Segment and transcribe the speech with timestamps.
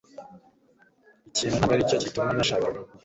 [1.27, 2.89] Iki ntabwo aricyo kintu nashakaga gukora.